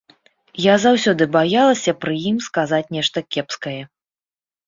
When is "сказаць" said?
2.47-2.81